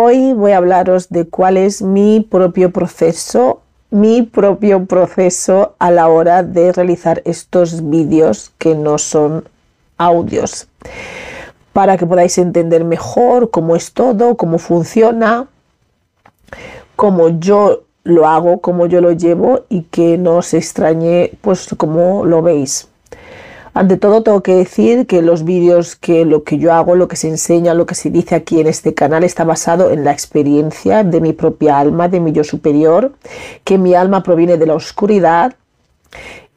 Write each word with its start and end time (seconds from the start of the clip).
Hoy 0.00 0.32
voy 0.32 0.52
a 0.52 0.58
hablaros 0.58 1.08
de 1.08 1.26
cuál 1.26 1.56
es 1.56 1.82
mi 1.82 2.20
propio 2.20 2.70
proceso, 2.70 3.62
mi 3.90 4.22
propio 4.22 4.84
proceso 4.86 5.74
a 5.80 5.90
la 5.90 6.06
hora 6.06 6.44
de 6.44 6.70
realizar 6.70 7.20
estos 7.24 7.90
vídeos 7.90 8.52
que 8.58 8.76
no 8.76 8.98
son 8.98 9.48
audios, 9.96 10.68
para 11.72 11.96
que 11.96 12.06
podáis 12.06 12.38
entender 12.38 12.84
mejor 12.84 13.50
cómo 13.50 13.74
es 13.74 13.92
todo, 13.92 14.36
cómo 14.36 14.58
funciona, 14.58 15.48
cómo 16.94 17.30
yo 17.40 17.82
lo 18.04 18.28
hago, 18.28 18.60
cómo 18.60 18.86
yo 18.86 19.00
lo 19.00 19.10
llevo 19.10 19.64
y 19.68 19.82
que 19.82 20.16
no 20.16 20.36
os 20.36 20.54
extrañe 20.54 21.32
pues 21.40 21.74
como 21.76 22.24
lo 22.24 22.40
veis. 22.40 22.86
Ante 23.78 23.96
todo 23.96 24.24
tengo 24.24 24.40
que 24.40 24.56
decir 24.56 25.06
que 25.06 25.22
los 25.22 25.44
vídeos, 25.44 25.94
que 25.94 26.24
lo 26.24 26.42
que 26.42 26.58
yo 26.58 26.72
hago, 26.72 26.96
lo 26.96 27.06
que 27.06 27.14
se 27.14 27.28
enseña, 27.28 27.74
lo 27.74 27.86
que 27.86 27.94
se 27.94 28.10
dice 28.10 28.34
aquí 28.34 28.58
en 28.58 28.66
este 28.66 28.92
canal 28.92 29.22
está 29.22 29.44
basado 29.44 29.92
en 29.92 30.02
la 30.02 30.10
experiencia 30.10 31.04
de 31.04 31.20
mi 31.20 31.32
propia 31.32 31.78
alma, 31.78 32.08
de 32.08 32.18
mi 32.18 32.32
yo 32.32 32.42
superior, 32.42 33.12
que 33.62 33.78
mi 33.78 33.94
alma 33.94 34.24
proviene 34.24 34.56
de 34.56 34.66
la 34.66 34.74
oscuridad 34.74 35.54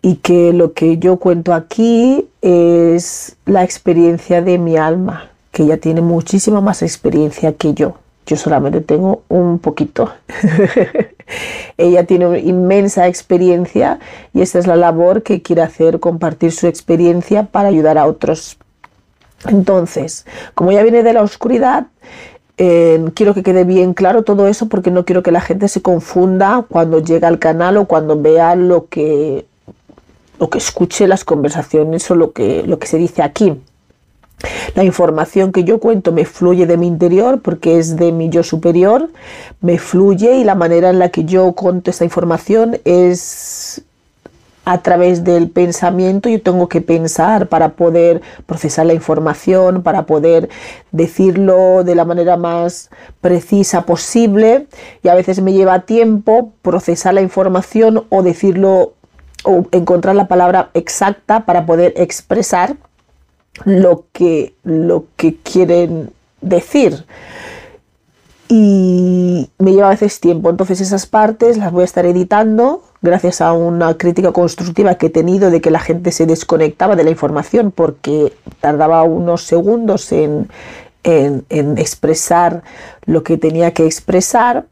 y 0.01 0.15
que 0.15 0.51
lo 0.51 0.73
que 0.73 0.97
yo 0.97 1.17
cuento 1.17 1.53
aquí 1.53 2.27
es 2.41 3.35
la 3.45 3.63
experiencia 3.63 4.41
de 4.41 4.57
mi 4.57 4.77
alma, 4.77 5.29
que 5.51 5.61
ella 5.61 5.77
tiene 5.77 6.01
muchísima 6.01 6.59
más 6.59 6.81
experiencia 6.81 7.53
que 7.53 7.75
yo. 7.75 7.97
Yo 8.31 8.37
solamente 8.37 8.79
tengo 8.79 9.23
un 9.27 9.59
poquito. 9.59 10.09
Ella 11.77 12.05
tiene 12.05 12.39
inmensa 12.39 13.09
experiencia 13.09 13.99
y 14.33 14.39
esta 14.39 14.57
es 14.57 14.67
la 14.67 14.77
labor 14.77 15.21
que 15.21 15.41
quiere 15.41 15.63
hacer, 15.63 15.99
compartir 15.99 16.53
su 16.53 16.67
experiencia 16.67 17.43
para 17.43 17.67
ayudar 17.67 17.97
a 17.97 18.05
otros. 18.05 18.57
Entonces, 19.49 20.25
como 20.55 20.71
ella 20.71 20.81
viene 20.83 21.03
de 21.03 21.11
la 21.11 21.23
oscuridad, 21.23 21.87
eh, 22.57 23.03
quiero 23.15 23.33
que 23.33 23.43
quede 23.43 23.65
bien 23.65 23.93
claro 23.93 24.23
todo 24.23 24.47
eso 24.47 24.69
porque 24.69 24.91
no 24.91 25.03
quiero 25.03 25.23
que 25.23 25.33
la 25.33 25.41
gente 25.41 25.67
se 25.67 25.81
confunda 25.81 26.65
cuando 26.69 27.03
llega 27.03 27.27
al 27.27 27.37
canal 27.37 27.75
o 27.75 27.85
cuando 27.85 28.21
vea 28.21 28.55
lo 28.55 28.87
que, 28.87 29.45
lo 30.39 30.49
que 30.49 30.57
escuche 30.57 31.05
las 31.05 31.25
conversaciones 31.25 32.09
o 32.09 32.15
lo 32.15 32.31
que, 32.31 32.63
lo 32.65 32.79
que 32.79 32.87
se 32.87 32.97
dice 32.97 33.23
aquí. 33.23 33.61
La 34.75 34.83
información 34.83 35.51
que 35.51 35.63
yo 35.63 35.79
cuento 35.79 36.11
me 36.11 36.25
fluye 36.25 36.65
de 36.65 36.77
mi 36.77 36.87
interior 36.87 37.41
porque 37.41 37.77
es 37.77 37.97
de 37.97 38.11
mi 38.11 38.29
yo 38.29 38.43
superior, 38.43 39.09
me 39.61 39.77
fluye 39.77 40.35
y 40.37 40.43
la 40.43 40.55
manera 40.55 40.89
en 40.89 40.99
la 40.99 41.09
que 41.09 41.25
yo 41.25 41.51
cuento 41.53 41.91
esta 41.91 42.03
información 42.03 42.79
es 42.85 43.83
a 44.65 44.81
través 44.81 45.23
del 45.23 45.49
pensamiento. 45.49 46.29
Yo 46.29 46.41
tengo 46.41 46.67
que 46.67 46.81
pensar 46.81 47.47
para 47.47 47.69
poder 47.69 48.21
procesar 48.45 48.85
la 48.85 48.93
información, 48.93 49.83
para 49.83 50.05
poder 50.05 50.49
decirlo 50.91 51.83
de 51.83 51.95
la 51.95 52.05
manera 52.05 52.37
más 52.37 52.89
precisa 53.21 53.85
posible. 53.85 54.67
Y 55.03 55.07
a 55.07 55.15
veces 55.15 55.41
me 55.41 55.53
lleva 55.53 55.81
tiempo 55.81 56.53
procesar 56.61 57.13
la 57.13 57.21
información 57.21 58.05
o 58.09 58.23
decirlo 58.23 58.93
o 59.43 59.65
encontrar 59.71 60.15
la 60.15 60.27
palabra 60.27 60.69
exacta 60.75 61.45
para 61.45 61.65
poder 61.65 61.93
expresar 61.97 62.75
lo 63.65 64.05
que, 64.11 64.53
lo 64.63 65.05
que 65.15 65.35
quieren 65.37 66.11
decir. 66.41 67.05
Y 68.47 69.49
me 69.59 69.71
lleva 69.71 69.87
a 69.87 69.91
veces 69.91 70.19
tiempo, 70.19 70.49
entonces 70.49 70.81
esas 70.81 71.05
partes 71.05 71.57
las 71.57 71.71
voy 71.71 71.83
a 71.83 71.85
estar 71.85 72.05
editando 72.05 72.83
gracias 73.01 73.41
a 73.41 73.53
una 73.53 73.97
crítica 73.97 74.31
constructiva 74.31 74.95
que 74.95 75.07
he 75.07 75.09
tenido 75.09 75.49
de 75.49 75.61
que 75.61 75.71
la 75.71 75.79
gente 75.79 76.11
se 76.11 76.25
desconectaba 76.25 76.95
de 76.95 77.03
la 77.03 77.09
información 77.11 77.71
porque 77.71 78.33
tardaba 78.59 79.03
unos 79.03 79.43
segundos 79.43 80.11
en, 80.11 80.49
en, 81.03 81.45
en, 81.49 81.77
expresar 81.77 82.61
lo 83.05 83.23
que 83.23 83.37
tenía 83.37 83.73
que 83.73 83.85
expresar. 83.85 84.65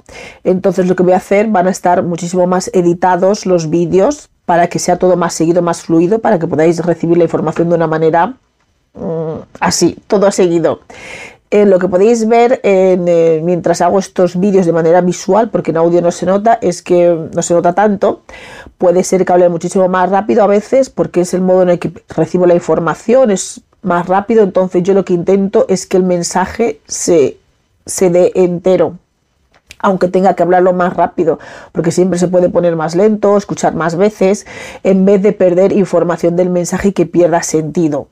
Entonces 0.43 0.87
lo 0.87 0.95
que 0.95 1.03
voy 1.03 1.13
a 1.13 1.17
hacer 1.17 1.47
van 1.47 1.67
a 1.67 1.71
estar 1.71 2.03
muchísimo 2.03 2.45
más 2.47 2.69
editados 2.73 3.45
los 3.45 3.69
vídeos 3.69 4.29
para 4.45 4.67
que 4.67 4.79
sea 4.79 4.97
todo 4.97 5.15
más 5.15 5.33
seguido, 5.33 5.61
más 5.61 5.83
fluido, 5.83 6.19
para 6.19 6.39
que 6.39 6.47
podáis 6.47 6.83
recibir 6.85 7.17
la 7.17 7.23
información 7.23 7.69
de 7.69 7.75
una 7.75 7.87
manera 7.87 8.35
así, 9.59 9.97
todo 10.07 10.31
seguido. 10.31 10.81
Eh, 11.51 11.65
lo 11.65 11.79
que 11.79 11.87
podéis 11.87 12.27
ver 12.27 12.59
eh, 12.61 13.41
mientras 13.43 13.81
hago 13.81 13.97
estos 13.97 14.39
vídeos 14.39 14.67
de 14.67 14.73
manera 14.73 15.01
visual, 15.01 15.49
porque 15.49 15.71
en 15.71 15.77
audio 15.77 15.99
no 15.99 16.11
se 16.11 16.27
nota, 16.27 16.59
es 16.61 16.83
que 16.83 17.29
no 17.33 17.41
se 17.41 17.55
nota 17.55 17.73
tanto. 17.73 18.21
Puede 18.77 19.03
ser 19.03 19.25
que 19.25 19.33
hable 19.33 19.49
muchísimo 19.49 19.87
más 19.87 20.11
rápido 20.11 20.43
a 20.43 20.47
veces, 20.47 20.91
porque 20.91 21.21
es 21.21 21.33
el 21.33 21.41
modo 21.41 21.63
en 21.63 21.69
el 21.69 21.79
que 21.79 21.91
recibo 22.09 22.45
la 22.45 22.53
información, 22.53 23.31
es 23.31 23.61
más 23.81 24.07
rápido. 24.07 24.43
Entonces 24.43 24.83
yo 24.83 24.93
lo 24.93 25.05
que 25.05 25.13
intento 25.13 25.65
es 25.69 25.87
que 25.87 25.97
el 25.97 26.03
mensaje 26.03 26.81
se, 26.87 27.37
se 27.85 28.09
dé 28.09 28.31
entero 28.35 28.97
aunque 29.81 30.09
tenga 30.09 30.33
que 30.33 30.43
hablarlo 30.43 30.73
más 30.73 30.93
rápido, 30.93 31.39
porque 31.71 31.91
siempre 31.91 32.19
se 32.19 32.27
puede 32.27 32.49
poner 32.49 32.75
más 32.75 32.95
lento, 32.95 33.37
escuchar 33.37 33.75
más 33.75 33.95
veces, 33.95 34.45
en 34.83 35.05
vez 35.05 35.21
de 35.21 35.31
perder 35.31 35.71
información 35.71 36.35
del 36.35 36.49
mensaje 36.49 36.93
que 36.93 37.05
pierda 37.05 37.43
sentido. 37.43 38.09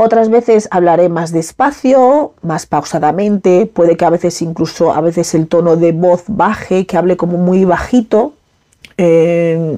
Otras 0.00 0.30
veces 0.30 0.68
hablaré 0.70 1.08
más 1.08 1.32
despacio, 1.32 2.32
más 2.42 2.66
pausadamente, 2.66 3.66
puede 3.66 3.96
que 3.96 4.04
a 4.04 4.10
veces 4.10 4.40
incluso 4.42 4.92
a 4.92 5.00
veces 5.00 5.34
el 5.34 5.48
tono 5.48 5.74
de 5.74 5.90
voz 5.90 6.22
baje, 6.28 6.86
que 6.86 6.96
hable 6.96 7.16
como 7.16 7.36
muy 7.36 7.64
bajito. 7.64 8.32
Eh, 8.96 9.76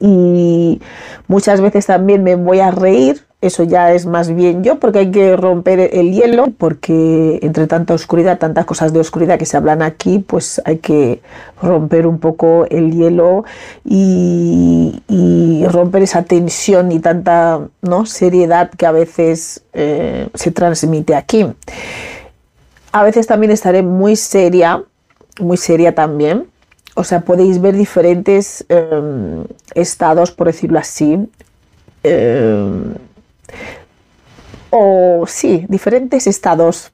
y 0.00 0.80
muchas 1.28 1.60
veces 1.60 1.86
también 1.86 2.24
me 2.24 2.34
voy 2.34 2.58
a 2.58 2.72
reír 2.72 3.27
eso 3.40 3.62
ya 3.62 3.92
es 3.92 4.04
más 4.04 4.34
bien 4.34 4.64
yo, 4.64 4.80
porque 4.80 4.98
hay 4.98 5.10
que 5.12 5.36
romper 5.36 5.78
el 5.92 6.12
hielo, 6.12 6.46
porque 6.58 7.38
entre 7.42 7.68
tanta 7.68 7.94
oscuridad, 7.94 8.38
tantas 8.38 8.64
cosas 8.64 8.92
de 8.92 8.98
oscuridad 8.98 9.38
que 9.38 9.46
se 9.46 9.56
hablan 9.56 9.80
aquí, 9.80 10.18
pues 10.18 10.60
hay 10.64 10.78
que 10.78 11.20
romper 11.62 12.08
un 12.08 12.18
poco 12.18 12.66
el 12.68 12.92
hielo 12.92 13.44
y, 13.84 15.00
romper 15.68 16.02
esa 16.02 16.22
tensión 16.22 16.90
y 16.92 16.98
tanta 16.98 17.60
¿no? 17.82 18.06
seriedad 18.06 18.70
que 18.70 18.86
a 18.86 18.92
veces 18.92 19.62
eh, 19.74 20.28
se 20.34 20.50
transmite 20.50 21.14
aquí. 21.14 21.46
A 22.90 23.02
veces 23.04 23.26
también 23.26 23.52
estaré 23.52 23.82
muy 23.82 24.16
seria, 24.16 24.82
muy 25.38 25.58
seria 25.58 25.94
también. 25.94 26.46
O 26.94 27.04
sea, 27.04 27.20
podéis 27.20 27.60
ver 27.60 27.76
diferentes 27.76 28.64
em, 28.68 29.44
estados, 29.74 30.32
por 30.32 30.46
decirlo 30.46 30.78
así. 30.78 31.28
Em, 32.02 32.94
o 34.70 35.24
sí, 35.26 35.66
diferentes 35.68 36.26
estados 36.26 36.92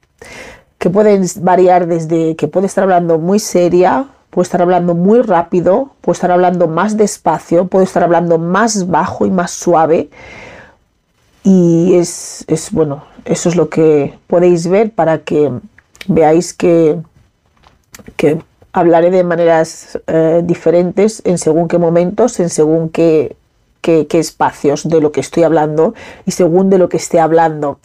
que 0.77 0.89
pueden 0.89 1.25
variar 1.41 1.87
desde 1.87 2.35
que 2.35 2.47
puede 2.47 2.67
estar 2.67 2.83
hablando 2.83 3.17
muy 3.17 3.39
seria, 3.39 4.07
puede 4.29 4.43
estar 4.43 4.61
hablando 4.61 4.93
muy 4.95 5.21
rápido, 5.21 5.91
puede 6.01 6.15
estar 6.15 6.31
hablando 6.31 6.67
más 6.67 6.97
despacio, 6.97 7.67
puede 7.67 7.85
estar 7.85 8.03
hablando 8.03 8.37
más 8.37 8.87
bajo 8.87 9.25
y 9.25 9.31
más 9.31 9.51
suave. 9.51 10.09
Y 11.43 11.95
es, 11.95 12.43
es 12.47 12.71
bueno, 12.71 13.05
eso 13.23 13.49
es 13.49 13.55
lo 13.55 13.69
que 13.69 14.17
podéis 14.27 14.67
ver 14.67 14.91
para 14.91 15.19
que 15.19 15.51
veáis 16.07 16.53
que, 16.53 16.97
que 18.15 18.39
hablaré 18.73 19.09
de 19.09 19.23
maneras 19.23 19.99
eh, 20.07 20.41
diferentes 20.43 21.21
en 21.25 21.37
según 21.37 21.67
qué 21.67 21.77
momentos, 21.77 22.39
en 22.39 22.49
según 22.49 22.89
qué 22.89 23.35
qué, 24.07 24.19
espacios 24.19 24.87
de 24.87 24.99
lo 24.99 25.11
que 25.11 25.21
estoy 25.21 25.43
hablando 25.43 25.93
y 26.25 26.31
según 26.31 26.69
de 26.69 26.77
lo 26.77 26.89
que 26.89 26.97
esté 26.97 27.19
hablando. 27.19 27.79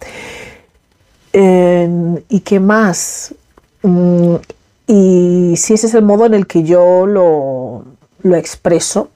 ¿Y 1.32 2.40
qué 2.40 2.60
más? 2.60 3.34
Mm, 3.82 4.36
y 4.86 5.54
si 5.56 5.74
ese 5.74 5.86
es 5.86 5.94
el 5.94 6.02
modo 6.02 6.26
en 6.26 6.34
el 6.34 6.46
que 6.46 6.64
yo 6.64 7.06
lo 7.06 7.84
expreso, 8.34 9.10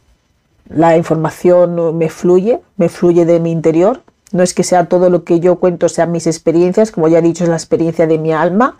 la 0.68 0.96
información 0.96 1.96
me 1.96 2.08
fluye, 2.08 2.60
me 2.76 2.88
fluye 2.88 3.24
de 3.24 3.40
mi 3.40 3.50
interior. 3.50 4.02
No 4.32 4.42
es 4.42 4.54
que 4.54 4.64
sea 4.64 4.86
todo 4.86 5.10
lo 5.10 5.24
que 5.24 5.40
yo 5.40 5.56
cuento, 5.56 5.88
sean 5.88 6.10
mis 6.10 6.26
experiencias, 6.26 6.90
como 6.90 7.08
ya 7.08 7.18
he 7.18 7.22
dicho, 7.22 7.44
es 7.44 7.50
la 7.50 7.56
experiencia 7.56 8.06
de 8.06 8.18
mi 8.18 8.32
alma 8.32 8.76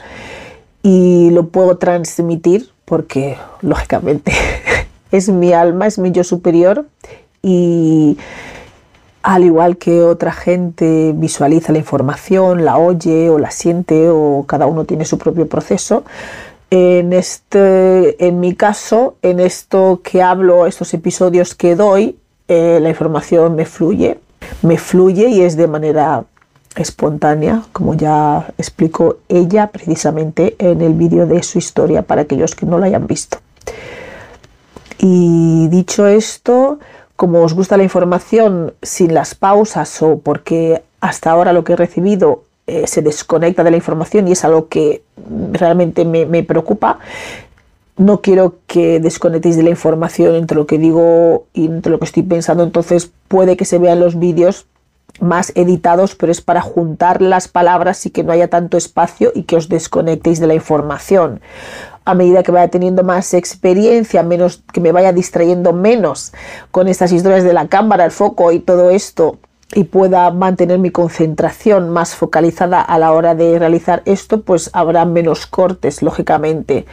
y 0.83 1.31
lo 1.31 1.49
puedo 1.49 1.79
transmitir 1.79 2.71
porque, 2.85 3.37
lógicamente, 3.61 4.33
es 5.13 5.29
mi 5.29 5.53
alma, 5.53 5.87
es 5.87 5.99
mi 5.99 6.11
yo 6.11 6.25
superior 6.25 6.87
y, 7.45 8.17
al 9.25 9.43
igual 9.43 9.79
que 9.79 10.03
otra 10.03 10.33
gente 10.33 11.13
visualiza 11.17 11.73
la 11.73 11.79
información, 11.79 12.65
la 12.65 12.77
oye 12.77 13.31
o 13.31 13.39
la 13.39 13.51
siente 13.51 14.11
o 14.11 14.45
cada 14.47 14.67
uno 14.67 14.85
tiene 14.85 15.07
su 15.07 15.17
propio 15.17 15.49
proceso, 15.49 16.05
en, 16.71 17.15
este, 17.15 18.27
en 18.27 18.41
mi 18.41 18.55
caso, 18.55 19.17
en 19.23 19.41
esto 19.41 20.01
que 20.03 20.23
hablo, 20.23 20.67
estos 20.67 20.93
episodios 20.93 21.55
que 21.55 21.75
doy, 21.75 22.19
eh, 22.49 22.79
la 22.83 22.91
información 22.91 23.57
me 23.57 23.65
fluye, 23.65 24.19
me 24.61 24.77
fluye 24.77 25.29
y 25.29 25.41
es 25.41 25.57
de 25.57 25.69
manera 25.69 26.25
espontánea, 26.77 27.63
como 27.73 27.95
ya 27.95 28.53
explicó 28.59 29.19
ella 29.29 29.69
precisamente 29.69 30.55
en 30.59 30.83
el 30.83 30.93
vídeo 30.93 31.27
de 31.27 31.43
su 31.43 31.59
historia 31.59 32.03
para 32.03 32.23
aquellos 32.23 32.55
que 32.55 32.67
no 32.67 32.79
lo 32.79 32.85
hayan 32.85 33.07
visto. 33.07 33.39
Y 34.99 35.69
dicho 35.69 36.07
esto, 36.07 36.79
como 37.17 37.43
os 37.43 37.55
gusta 37.55 37.77
la 37.77 37.85
información 37.85 38.75
sin 38.83 39.15
las 39.15 39.35
pausas 39.35 40.03
o 40.03 40.19
porque 40.19 40.83
hasta 41.01 41.31
ahora 41.31 41.53
lo 41.53 41.65
que 41.65 41.75
he 41.75 41.77
recibido 41.77 42.45
eh, 42.67 42.87
se 42.87 43.03
desconecta 43.03 43.63
de 43.63 43.71
la 43.71 43.77
información 43.77 44.27
y 44.27 44.33
es 44.33 44.45
algo 44.45 44.69
que 44.69 45.03
realmente 45.53 46.05
me, 46.05 46.27
me 46.27 46.43
preocupa, 46.43 46.99
no 47.97 48.21
quiero 48.21 48.57
que 48.67 49.01
desconectéis 49.01 49.57
de 49.57 49.63
la 49.63 49.71
información 49.71 50.35
entre 50.35 50.57
lo 50.57 50.67
que 50.67 50.79
digo 50.79 51.47
y 51.53 51.67
entre 51.67 51.93
lo 51.93 51.99
que 51.99 52.07
estoy 52.07 52.23
pensando, 52.23 52.65
entonces 52.65 53.11
puede 53.29 53.57
que 53.57 53.65
se 53.65 53.79
vean 53.79 54.01
los 54.01 54.19
vídeos 54.19 54.67
más 55.21 55.53
editados, 55.55 56.15
pero 56.17 56.33
es 56.33 56.41
para 56.41 56.61
juntar 56.61 57.23
las 57.23 57.47
palabras 57.49 58.05
y 58.07 58.11
que 58.11 58.25
no 58.25 58.33
haya 58.33 58.49
tanto 58.49 58.77
espacio 58.77 59.31
y 59.35 59.45
que 59.45 59.57
os 59.57 59.69
desconectéis 59.69 60.41
de 60.41 60.49
la 60.49 60.55
información. 60.55 61.41
A 62.05 62.15
medida 62.15 62.43
que 62.43 62.53
vaya 62.53 62.69
teniendo 62.69 63.03
más 63.03 63.33
experiencia, 63.35 64.23
menos 64.23 64.63
que 64.73 64.81
me 64.81 64.93
vaya 64.93 65.13
distrayendo 65.13 65.73
menos 65.73 66.33
con 66.71 66.89
estas 66.89 67.13
historias 67.13 67.45
de 67.45 67.53
la 67.53 67.69
cámara, 67.69 68.05
el 68.05 68.11
foco 68.11 68.53
y 68.53 68.61
todo 68.61 68.91
esto, 68.91 69.39
y 69.75 69.85
pueda 69.85 70.31
mantener 70.31 70.79
mi 70.79 70.91
concentración 70.91 71.91
más 71.91 72.15
focalizada 72.15 72.81
a 72.81 72.99
la 72.99 73.13
hora 73.13 73.35
de 73.35 73.59
realizar 73.59 74.03
esto, 74.05 74.43
pues 74.43 74.71
habrá 74.73 75.05
menos 75.05 75.47
cortes, 75.47 76.03
lógicamente. 76.03 76.87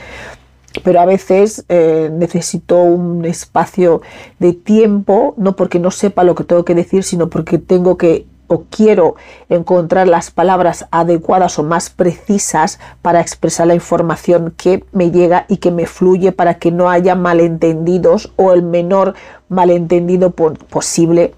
Pero 0.84 1.02
a 1.02 1.06
veces 1.06 1.66
eh, 1.68 2.10
necesito 2.12 2.82
un 2.82 3.26
espacio 3.26 4.02
de 4.40 4.54
tiempo, 4.54 5.34
no 5.38 5.56
porque 5.56 5.80
no 5.80 5.92
sepa 5.92 6.24
lo 6.24 6.34
que 6.34 6.46
tengo 6.46 6.64
que 6.64 6.76
decir, 6.76 7.04
sino 7.04 7.30
porque 7.30 7.58
tengo 7.58 7.98
que 7.98 8.26
quiero 8.60 9.16
encontrar 9.50 10.08
las 10.08 10.30
palabras 10.30 10.86
adecuadas 10.92 11.58
o 11.58 11.64
más 11.64 11.90
precisas 11.90 12.80
para 13.02 13.22
expresar 13.22 13.68
la 13.68 13.76
información 13.76 14.54
que 14.56 14.84
me 14.92 15.12
llega 15.12 15.46
y 15.48 15.58
que 15.58 15.72
me 15.72 15.86
fluye 15.86 16.32
para 16.32 16.56
que 16.56 16.72
no 16.72 16.90
haya 16.90 17.16
malentendidos 17.16 18.32
o 18.36 18.54
el 18.54 18.64
menor 18.64 19.16
malentendido 19.50 20.32
posible 20.32 21.34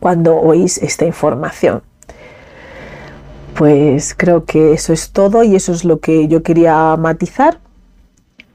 cuando 0.00 0.36
oís 0.36 0.78
esta 0.78 1.06
información. 1.06 1.82
Pues 3.54 4.14
creo 4.14 4.44
que 4.44 4.72
eso 4.74 4.92
es 4.92 5.12
todo 5.12 5.42
y 5.42 5.56
eso 5.56 5.72
es 5.72 5.84
lo 5.84 6.00
que 6.00 6.28
yo 6.28 6.42
quería 6.42 6.94
matizar 6.96 7.58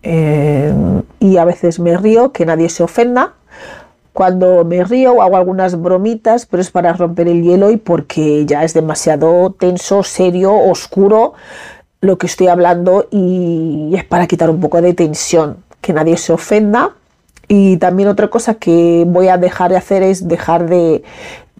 eh, 0.04 0.74
y 1.20 1.38
a 1.38 1.46
veces 1.46 1.80
me 1.80 1.98
río, 1.98 2.32
que 2.32 2.46
nadie 2.46 2.70
se 2.70 2.84
ofenda. 2.84 3.34
Cuando 4.14 4.66
me 4.66 4.84
río 4.84 5.22
hago 5.22 5.38
algunas 5.38 5.80
bromitas, 5.82 6.46
pero 6.46 6.62
es 6.62 6.70
para 6.70 6.94
romper 6.94 7.28
el 7.28 7.44
hielo 7.44 7.72
y 7.72 7.78
porque 7.78 8.46
ya 8.46 8.64
es 8.64 8.74
demasiado 8.74 9.52
tenso, 9.58 10.04
serio, 10.04 10.54
oscuro 10.54 11.34
lo 12.02 12.18
que 12.18 12.28
estoy 12.28 12.48
hablando 12.48 13.08
y 13.12 13.94
es 13.96 14.04
para 14.04 14.28
quitar 14.28 14.50
un 14.50 14.60
poco 14.60 14.82
de 14.82 14.94
tensión, 14.94 15.58
que 15.82 15.94
nadie 15.94 16.18
se 16.18 16.34
ofenda. 16.34 16.96
Y 17.48 17.78
también 17.78 18.10
otra 18.10 18.30
cosa 18.30 18.56
que 18.56 19.06
voy 19.08 19.28
a 19.28 19.38
dejar 19.38 19.72
de 19.72 19.78
hacer 19.78 20.04
es 20.04 20.28
dejar 20.28 20.68
de, 20.68 21.04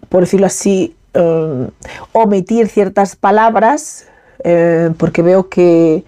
por 0.08 0.22
decirlo 0.22 0.46
así, 0.46 0.96
eh, 1.14 1.68
omitir 2.12 2.68
ciertas 2.68 3.14
palabras, 3.14 4.06
eh, 4.42 4.90
porque 4.98 5.22
veo 5.22 5.48
que 5.48 6.04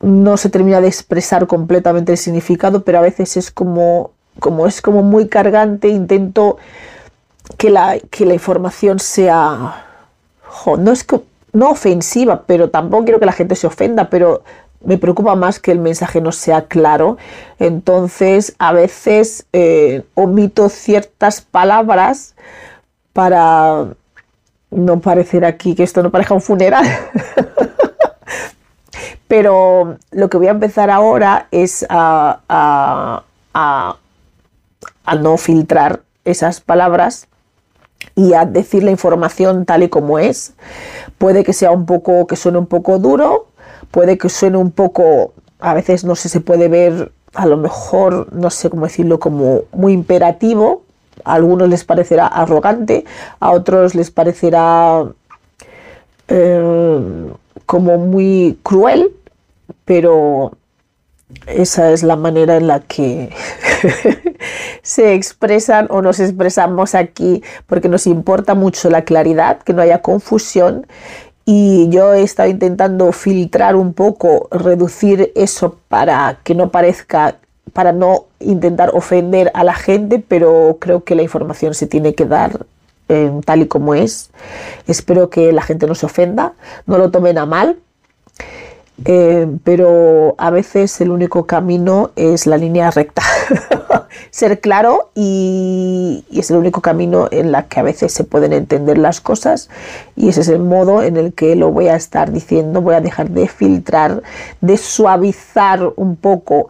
no 0.00 0.36
se 0.36 0.50
termina 0.50 0.80
de 0.80 0.88
expresar 0.88 1.46
completamente 1.46 2.12
el 2.12 2.18
significado, 2.18 2.84
pero 2.84 2.98
a 2.98 3.02
veces 3.02 3.36
es 3.36 3.50
como, 3.50 4.12
como 4.38 4.66
es 4.66 4.80
como 4.80 5.02
muy 5.02 5.28
cargante, 5.28 5.88
intento 5.88 6.58
que 7.56 7.70
la, 7.70 7.98
que 8.10 8.26
la 8.26 8.34
información 8.34 8.98
sea, 8.98 9.86
no 10.78 10.92
es 10.92 11.06
no 11.52 11.70
ofensiva, 11.70 12.44
pero 12.46 12.70
tampoco 12.70 13.04
quiero 13.04 13.18
que 13.18 13.26
la 13.26 13.32
gente 13.32 13.56
se 13.56 13.66
ofenda, 13.66 14.08
pero 14.08 14.42
me 14.84 14.98
preocupa 14.98 15.34
más 15.34 15.58
que 15.58 15.72
el 15.72 15.78
mensaje 15.78 16.20
no 16.20 16.32
sea 16.32 16.62
claro. 16.62 17.18
Entonces, 17.58 18.54
a 18.58 18.72
veces 18.72 19.46
eh, 19.52 20.04
omito 20.14 20.68
ciertas 20.68 21.40
palabras 21.40 22.34
para 23.12 23.88
no 24.70 25.00
parecer 25.00 25.44
aquí 25.44 25.74
que 25.74 25.82
esto 25.82 26.02
no 26.02 26.10
parezca 26.10 26.34
un 26.34 26.40
funeral. 26.40 26.86
Pero 29.28 29.96
lo 30.10 30.28
que 30.28 30.38
voy 30.38 30.48
a 30.48 30.52
empezar 30.52 30.90
ahora 30.90 31.46
es 31.50 31.86
a, 31.88 33.22
no 35.18 35.36
filtrar 35.36 36.02
esas 36.24 36.60
palabras 36.60 37.26
y 38.14 38.34
a 38.34 38.44
decir 38.44 38.82
la 38.82 38.90
información 38.90 39.64
tal 39.64 39.82
y 39.82 39.88
como 39.88 40.18
es. 40.18 40.54
Puede 41.18 41.44
que 41.44 41.52
sea 41.52 41.70
un 41.70 41.86
poco, 41.86 42.26
que 42.26 42.36
suene 42.36 42.58
un 42.58 42.66
poco 42.66 42.98
duro, 42.98 43.48
puede 43.90 44.18
que 44.18 44.28
suene 44.28 44.56
un 44.56 44.70
poco, 44.70 45.32
a 45.58 45.74
veces 45.74 46.04
no 46.04 46.16
sé, 46.16 46.28
se 46.28 46.40
puede 46.40 46.68
ver 46.68 47.12
a 47.34 47.46
lo 47.46 47.56
mejor, 47.56 48.32
no 48.32 48.50
sé 48.50 48.70
cómo 48.70 48.86
decirlo, 48.86 49.20
como 49.20 49.62
muy 49.72 49.92
imperativo. 49.92 50.82
A 51.24 51.34
algunos 51.34 51.68
les 51.68 51.84
parecerá 51.84 52.26
arrogante, 52.26 53.04
a 53.40 53.50
otros 53.50 53.94
les 53.94 54.10
parecerá 54.10 55.04
eh, 56.28 57.32
como 57.66 57.98
muy 57.98 58.58
cruel, 58.62 59.12
pero 59.84 60.52
esa 61.46 61.92
es 61.92 62.02
la 62.02 62.16
manera 62.16 62.56
en 62.56 62.66
la 62.68 62.80
que 62.80 63.30
se 64.82 65.14
expresan 65.14 65.86
o 65.90 66.02
nos 66.02 66.20
expresamos 66.20 66.94
aquí, 66.94 67.42
porque 67.66 67.88
nos 67.88 68.06
importa 68.06 68.54
mucho 68.54 68.90
la 68.90 69.02
claridad, 69.02 69.58
que 69.62 69.72
no 69.72 69.82
haya 69.82 70.02
confusión. 70.02 70.86
Y 71.44 71.88
yo 71.88 72.14
he 72.14 72.22
estado 72.22 72.48
intentando 72.48 73.10
filtrar 73.12 73.74
un 73.74 73.92
poco, 73.92 74.48
reducir 74.50 75.32
eso 75.34 75.78
para 75.88 76.38
que 76.44 76.54
no 76.54 76.70
parezca, 76.70 77.36
para 77.72 77.92
no 77.92 78.26
intentar 78.38 78.90
ofender 78.94 79.50
a 79.54 79.64
la 79.64 79.74
gente, 79.74 80.22
pero 80.26 80.76
creo 80.80 81.04
que 81.04 81.14
la 81.14 81.22
información 81.22 81.74
se 81.74 81.86
tiene 81.86 82.14
que 82.14 82.26
dar 82.26 82.66
eh, 83.08 83.32
tal 83.44 83.62
y 83.62 83.66
como 83.66 83.94
es. 83.94 84.30
Espero 84.86 85.30
que 85.30 85.52
la 85.52 85.62
gente 85.62 85.86
no 85.86 85.96
se 85.96 86.06
ofenda, 86.06 86.52
no 86.86 86.98
lo 86.98 87.10
tomen 87.10 87.38
a 87.38 87.46
mal, 87.46 87.76
eh, 89.04 89.46
pero 89.64 90.34
a 90.36 90.50
veces 90.50 91.00
el 91.00 91.10
único 91.10 91.46
camino 91.46 92.10
es 92.16 92.46
la 92.46 92.56
línea 92.56 92.90
recta. 92.90 93.22
Ser 94.30 94.60
claro 94.60 95.10
y, 95.14 96.24
es 96.32 96.50
el 96.50 96.58
único 96.58 96.80
camino 96.80 97.28
en 97.30 97.52
la 97.52 97.66
que 97.66 97.80
a 97.80 97.82
veces 97.82 98.12
se 98.12 98.24
pueden 98.24 98.52
entender 98.52 98.98
las 98.98 99.20
cosas 99.20 99.70
y 100.16 100.28
ese 100.28 100.42
es 100.42 100.48
el 100.48 100.58
modo 100.58 101.02
en 101.02 101.16
el 101.16 101.32
que 101.32 101.56
lo 101.56 101.70
voy 101.70 101.88
a 101.88 101.96
estar 101.96 102.30
diciendo. 102.30 102.82
Voy 102.82 102.94
a 102.94 103.00
dejar 103.00 103.30
de 103.30 103.48
filtrar, 103.48 104.22
de 104.60 104.76
suavizar 104.76 105.92
un 105.96 106.16
poco 106.16 106.68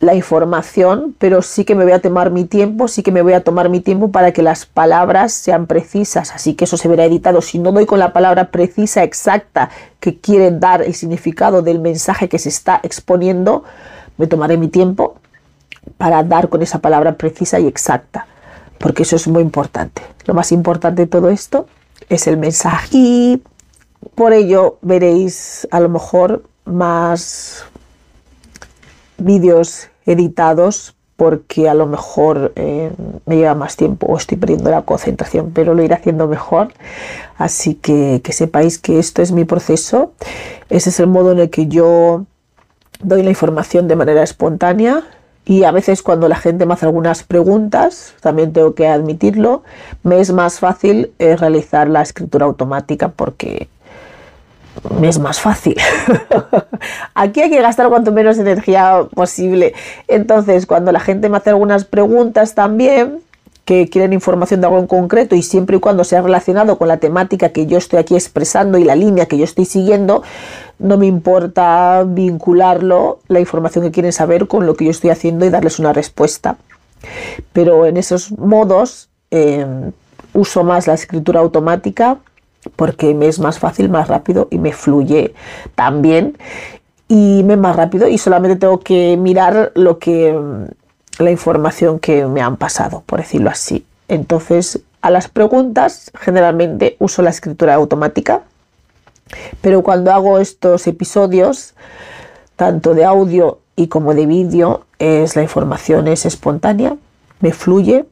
la 0.00 0.14
información, 0.14 1.14
pero 1.18 1.42
sí 1.42 1.66
que 1.66 1.74
me 1.74 1.84
voy 1.84 1.92
a 1.92 2.00
tomar 2.00 2.30
mi 2.30 2.46
tiempo, 2.46 2.88
sí 2.88 3.02
que 3.02 3.12
me 3.12 3.20
voy 3.20 3.34
a 3.34 3.44
tomar 3.44 3.68
mi 3.68 3.80
tiempo 3.80 4.10
para 4.10 4.32
que 4.32 4.42
las 4.42 4.64
palabras 4.64 5.32
sean 5.32 5.66
precisas, 5.66 6.32
así 6.34 6.54
que 6.54 6.64
eso 6.64 6.78
se 6.78 6.88
verá 6.88 7.04
editado. 7.04 7.42
Si 7.42 7.58
no 7.58 7.70
doy 7.70 7.84
con 7.84 7.98
la 7.98 8.14
palabra 8.14 8.50
precisa, 8.50 9.02
exacta, 9.02 9.68
que 10.00 10.18
quiere 10.18 10.52
dar 10.52 10.80
el 10.80 10.94
significado 10.94 11.60
del 11.60 11.80
mensaje 11.80 12.30
que 12.30 12.38
se 12.38 12.48
está 12.48 12.80
exponiendo, 12.82 13.62
me 14.16 14.26
tomaré 14.26 14.56
mi 14.56 14.68
tiempo 14.68 15.16
para 15.98 16.22
dar 16.22 16.48
con 16.48 16.62
esa 16.62 16.78
palabra 16.78 17.16
precisa 17.16 17.60
y 17.60 17.66
exacta, 17.66 18.26
porque 18.78 19.02
eso 19.02 19.16
es 19.16 19.28
muy 19.28 19.42
importante. 19.42 20.00
Lo 20.24 20.32
más 20.32 20.50
importante 20.50 21.02
de 21.02 21.08
todo 21.08 21.28
esto 21.28 21.66
es 22.08 22.26
el 22.26 22.38
mensaje 22.38 22.88
y 22.92 23.42
por 24.14 24.32
ello 24.32 24.78
veréis 24.80 25.68
a 25.70 25.78
lo 25.78 25.90
mejor 25.90 26.42
más 26.64 27.64
vídeos 29.18 29.89
editados 30.06 30.94
porque 31.16 31.68
a 31.68 31.74
lo 31.74 31.86
mejor 31.86 32.52
eh, 32.56 32.90
me 33.26 33.36
lleva 33.36 33.54
más 33.54 33.76
tiempo 33.76 34.06
o 34.06 34.16
estoy 34.16 34.38
perdiendo 34.38 34.70
la 34.70 34.82
concentración, 34.82 35.50
pero 35.54 35.74
lo 35.74 35.82
iré 35.82 35.94
haciendo 35.94 36.26
mejor. 36.26 36.72
Así 37.36 37.74
que 37.74 38.22
que 38.24 38.32
sepáis 38.32 38.78
que 38.78 38.98
esto 38.98 39.20
es 39.20 39.30
mi 39.30 39.44
proceso. 39.44 40.12
Ese 40.70 40.88
es 40.88 40.98
el 40.98 41.08
modo 41.08 41.32
en 41.32 41.40
el 41.40 41.50
que 41.50 41.66
yo 41.66 42.24
doy 43.02 43.22
la 43.22 43.30
información 43.30 43.86
de 43.86 43.96
manera 43.96 44.22
espontánea 44.22 45.04
y 45.44 45.64
a 45.64 45.72
veces 45.72 46.02
cuando 46.02 46.28
la 46.28 46.36
gente 46.36 46.66
me 46.66 46.74
hace 46.74 46.86
algunas 46.86 47.22
preguntas, 47.22 48.14
también 48.20 48.52
tengo 48.52 48.74
que 48.74 48.86
admitirlo, 48.86 49.62
me 50.02 50.20
es 50.20 50.32
más 50.32 50.60
fácil 50.60 51.12
eh, 51.18 51.36
realizar 51.36 51.88
la 51.88 52.02
escritura 52.02 52.46
automática 52.46 53.08
porque 53.08 53.68
es 55.02 55.18
más 55.18 55.40
fácil. 55.40 55.76
Aquí 57.14 57.40
hay 57.40 57.50
que 57.50 57.60
gastar 57.60 57.88
cuanto 57.88 58.12
menos 58.12 58.38
energía 58.38 59.06
posible. 59.14 59.74
Entonces, 60.08 60.66
cuando 60.66 60.92
la 60.92 61.00
gente 61.00 61.28
me 61.28 61.36
hace 61.36 61.50
algunas 61.50 61.84
preguntas 61.84 62.54
también, 62.54 63.20
que 63.64 63.88
quieren 63.88 64.12
información 64.12 64.60
de 64.60 64.66
algo 64.66 64.80
en 64.80 64.88
concreto 64.88 65.36
y 65.36 65.42
siempre 65.42 65.76
y 65.76 65.80
cuando 65.80 66.02
sea 66.02 66.22
relacionado 66.22 66.76
con 66.76 66.88
la 66.88 66.96
temática 66.96 67.50
que 67.50 67.66
yo 67.66 67.78
estoy 67.78 68.00
aquí 68.00 68.14
expresando 68.14 68.78
y 68.78 68.84
la 68.84 68.96
línea 68.96 69.26
que 69.26 69.38
yo 69.38 69.44
estoy 69.44 69.64
siguiendo, 69.64 70.24
no 70.80 70.96
me 70.96 71.06
importa 71.06 72.02
vincularlo, 72.04 73.20
la 73.28 73.38
información 73.38 73.84
que 73.84 73.92
quieren 73.92 74.12
saber, 74.12 74.48
con 74.48 74.66
lo 74.66 74.74
que 74.74 74.86
yo 74.86 74.90
estoy 74.90 75.10
haciendo 75.10 75.46
y 75.46 75.50
darles 75.50 75.78
una 75.78 75.92
respuesta. 75.92 76.56
Pero 77.52 77.86
en 77.86 77.96
esos 77.96 78.32
modos 78.32 79.08
eh, 79.30 79.64
uso 80.32 80.64
más 80.64 80.86
la 80.86 80.94
escritura 80.94 81.40
automática 81.40 82.18
porque 82.76 83.14
me 83.14 83.28
es 83.28 83.38
más 83.38 83.58
fácil, 83.58 83.88
más 83.88 84.08
rápido 84.08 84.48
y 84.50 84.58
me 84.58 84.72
fluye 84.72 85.34
también 85.74 86.36
y 87.08 87.42
me 87.44 87.54
es 87.54 87.58
más 87.58 87.76
rápido 87.76 88.08
y 88.08 88.18
solamente 88.18 88.56
tengo 88.56 88.80
que 88.80 89.16
mirar 89.16 89.72
lo 89.74 89.98
que 89.98 90.38
la 91.18 91.30
información 91.30 91.98
que 91.98 92.26
me 92.26 92.40
han 92.40 92.56
pasado, 92.56 93.02
por 93.06 93.18
decirlo 93.20 93.50
así. 93.50 93.84
Entonces, 94.08 94.80
a 95.02 95.10
las 95.10 95.28
preguntas 95.28 96.10
generalmente 96.14 96.96
uso 96.98 97.22
la 97.22 97.30
escritura 97.30 97.74
automática, 97.74 98.42
pero 99.60 99.82
cuando 99.82 100.12
hago 100.12 100.38
estos 100.38 100.86
episodios, 100.86 101.74
tanto 102.56 102.94
de 102.94 103.04
audio 103.04 103.60
y 103.76 103.88
como 103.88 104.14
de 104.14 104.26
vídeo, 104.26 104.84
es 104.98 105.36
la 105.36 105.42
información 105.42 106.08
es 106.08 106.26
espontánea, 106.26 106.96
me 107.40 107.52
fluye. 107.52 108.04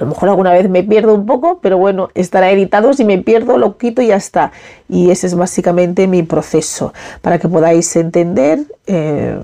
A 0.00 0.04
lo 0.04 0.10
mejor 0.10 0.30
alguna 0.30 0.52
vez 0.52 0.66
me 0.70 0.82
pierdo 0.82 1.14
un 1.14 1.26
poco, 1.26 1.58
pero 1.60 1.76
bueno, 1.76 2.08
estará 2.14 2.50
editado. 2.50 2.94
Si 2.94 3.04
me 3.04 3.18
pierdo, 3.18 3.58
lo 3.58 3.76
quito 3.76 4.00
y 4.00 4.06
ya 4.06 4.16
está. 4.16 4.50
Y 4.88 5.10
ese 5.10 5.26
es 5.26 5.34
básicamente 5.34 6.06
mi 6.06 6.22
proceso 6.22 6.94
para 7.20 7.38
que 7.38 7.48
podáis 7.50 7.94
entender 7.96 8.60
eh, 8.86 9.38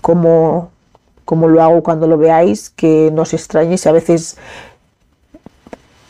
cómo, 0.00 0.70
como 1.24 1.46
lo 1.46 1.62
hago 1.62 1.84
cuando 1.84 2.08
lo 2.08 2.18
veáis, 2.18 2.70
que 2.70 3.10
no 3.12 3.22
os 3.22 3.34
extrañe 3.34 3.78
si 3.78 3.88
a 3.88 3.92
veces 3.92 4.36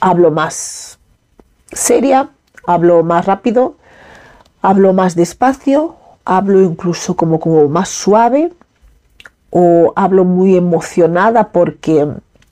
hablo 0.00 0.30
más 0.30 0.98
seria, 1.70 2.30
hablo 2.66 3.02
más 3.02 3.26
rápido, 3.26 3.74
hablo 4.62 4.94
más 4.94 5.14
despacio, 5.14 5.96
hablo 6.24 6.62
incluso 6.62 7.16
como, 7.16 7.38
como 7.38 7.68
más 7.68 7.90
suave 7.90 8.50
o 9.50 9.92
hablo 9.94 10.24
muy 10.24 10.56
emocionada 10.56 11.50
porque 11.52 12.08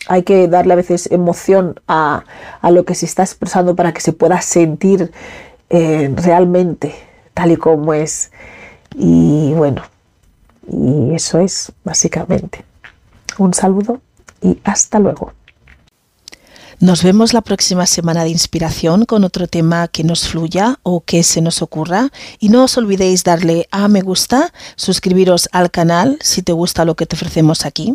hay 0.09 0.23
que 0.23 0.49
darle 0.49 0.73
a 0.73 0.77
veces 0.77 1.11
emoción 1.11 1.81
a, 1.89 2.25
lo 2.71 2.85
que 2.85 2.95
se 2.95 3.07
está 3.07 3.23
expresando 3.23 3.77
para 3.77 3.93
que 3.93 4.01
se 4.01 4.13
pueda 4.13 4.41
sentir 4.41 5.13
eh, 5.71 6.13
realmente 6.17 6.95
tal 7.35 7.53
y 7.53 7.57
como 7.57 7.95
es. 7.95 8.31
Y 8.95 9.53
bueno, 9.55 9.83
y 10.71 11.15
eso 11.15 11.39
es 11.39 11.73
básicamente. 11.85 12.65
Un 13.39 13.55
saludo 13.55 14.01
y 14.41 14.59
hasta 14.65 14.99
luego. 14.99 15.33
Nos 16.83 17.05
vemos 17.05 17.33
la 17.33 17.43
próxima 17.43 17.87
semana 17.87 18.25
de 18.25 18.31
inspiración 18.31 19.05
con 19.05 19.23
otro 19.23 19.47
tema 19.47 19.87
que 19.87 20.03
nos 20.03 20.27
fluya 20.27 20.81
o 20.83 21.01
que 21.01 21.23
se 21.23 21.41
nos 21.41 21.63
ocurra. 21.63 22.11
Y 22.41 22.49
no 22.49 22.65
os 22.65 22.77
olvidéis 22.77 23.23
darle 23.23 23.69
a 23.71 23.87
me 23.87 24.01
gusta, 24.01 24.53
suscribiros 24.75 25.49
al 25.53 25.71
canal 25.71 26.19
si 26.21 26.43
te 26.43 26.53
gusta 26.53 26.85
lo 26.85 26.97
que 26.97 27.07
te 27.07 27.15
ofrecemos 27.15 27.65
aquí. 27.65 27.95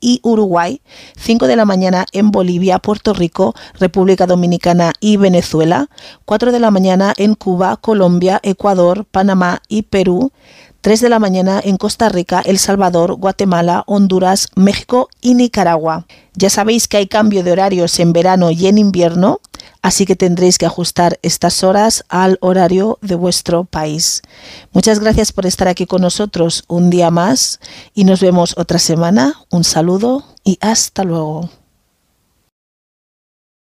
y 0.00 0.20
Uruguay, 0.22 0.80
5 1.16 1.46
de 1.46 1.56
la 1.56 1.64
mañana 1.64 2.06
en 2.12 2.30
Bolivia, 2.30 2.78
Puerto 2.78 3.12
Rico, 3.12 3.54
República 3.78 4.26
Dominicana 4.26 4.92
y 5.00 5.16
Venezuela, 5.16 5.88
4 6.24 6.52
de 6.52 6.60
la 6.60 6.70
mañana 6.70 7.12
en 7.16 7.34
Cuba, 7.34 7.76
Colombia, 7.76 8.40
Ecuador, 8.42 9.04
Panamá 9.04 9.62
y 9.68 9.82
Perú, 9.82 10.32
3 10.80 11.00
de 11.00 11.08
la 11.10 11.18
mañana 11.18 11.60
en 11.62 11.76
Costa 11.76 12.08
Rica, 12.08 12.40
El 12.44 12.58
Salvador, 12.58 13.14
Guatemala, 13.14 13.84
Honduras, 13.86 14.48
México 14.54 15.10
y 15.20 15.34
Nicaragua. 15.34 16.06
Ya 16.34 16.48
sabéis 16.48 16.88
que 16.88 16.96
hay 16.96 17.06
cambio 17.06 17.44
de 17.44 17.52
horarios 17.52 18.00
en 18.00 18.14
verano 18.14 18.50
y 18.50 18.66
en 18.66 18.78
invierno, 18.78 19.40
así 19.82 20.06
que 20.06 20.16
tendréis 20.16 20.58
que 20.58 20.66
ajustar 20.66 21.18
estas 21.22 21.62
horas 21.62 22.04
al 22.08 22.38
horario 22.40 22.98
de 23.02 23.14
vuestro 23.14 23.64
país. 23.64 24.22
Muchas 24.72 25.00
gracias 25.00 25.32
por 25.32 25.46
estar 25.46 25.68
aquí 25.68 25.86
con 25.86 26.02
nosotros 26.02 26.64
un 26.68 26.90
día 26.90 27.10
más 27.10 27.60
y 27.94 28.04
nos 28.04 28.20
vemos 28.20 28.54
otra 28.56 28.78
semana. 28.78 29.34
Un 29.50 29.64
saludo 29.64 30.24
y 30.44 30.58
hasta 30.60 31.04
luego. 31.04 31.59